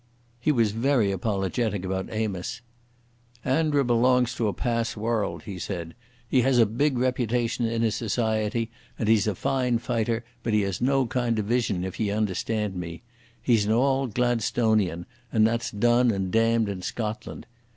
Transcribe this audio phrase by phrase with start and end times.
[0.39, 2.61] He was very apologetic about Amos.
[3.45, 5.93] "Andra belongs to a past worrld," he said.
[6.27, 10.61] "He has a big reputation in his society, and he's a fine fighter, but he
[10.61, 13.03] has no kind of Vision, if ye understand me.
[13.43, 17.45] He's an auld Gladstonian, and that's done and damned in Scotland.